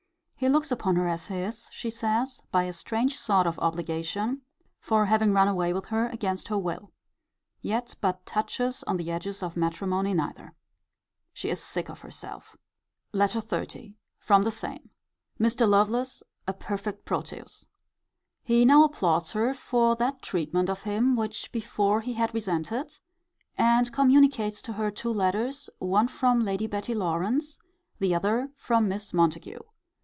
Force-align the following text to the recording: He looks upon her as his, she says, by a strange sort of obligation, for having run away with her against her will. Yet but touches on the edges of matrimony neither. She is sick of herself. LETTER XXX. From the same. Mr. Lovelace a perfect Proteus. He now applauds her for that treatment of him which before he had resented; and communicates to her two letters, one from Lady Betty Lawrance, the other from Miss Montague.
He 0.43 0.49
looks 0.49 0.71
upon 0.71 0.95
her 0.95 1.07
as 1.07 1.27
his, 1.27 1.69
she 1.71 1.91
says, 1.91 2.41
by 2.51 2.63
a 2.63 2.73
strange 2.73 3.15
sort 3.15 3.45
of 3.45 3.59
obligation, 3.59 4.41
for 4.79 5.05
having 5.05 5.33
run 5.33 5.47
away 5.47 5.71
with 5.71 5.85
her 5.93 6.07
against 6.07 6.47
her 6.47 6.57
will. 6.57 6.91
Yet 7.61 7.95
but 8.01 8.25
touches 8.25 8.81
on 8.85 8.97
the 8.97 9.11
edges 9.11 9.43
of 9.43 9.55
matrimony 9.55 10.15
neither. 10.15 10.55
She 11.31 11.51
is 11.51 11.61
sick 11.63 11.89
of 11.91 11.99
herself. 12.01 12.55
LETTER 13.13 13.39
XXX. 13.39 13.93
From 14.17 14.41
the 14.41 14.49
same. 14.49 14.89
Mr. 15.39 15.69
Lovelace 15.69 16.23
a 16.47 16.53
perfect 16.55 17.05
Proteus. 17.05 17.67
He 18.41 18.65
now 18.65 18.83
applauds 18.83 19.33
her 19.33 19.53
for 19.53 19.95
that 19.97 20.23
treatment 20.23 20.71
of 20.71 20.81
him 20.81 21.15
which 21.15 21.51
before 21.51 22.01
he 22.01 22.13
had 22.13 22.33
resented; 22.33 22.97
and 23.59 23.93
communicates 23.93 24.63
to 24.63 24.73
her 24.73 24.89
two 24.89 25.13
letters, 25.13 25.69
one 25.77 26.07
from 26.07 26.43
Lady 26.43 26.65
Betty 26.65 26.95
Lawrance, 26.95 27.59
the 27.99 28.15
other 28.15 28.49
from 28.55 28.87
Miss 28.87 29.13
Montague. 29.13 29.59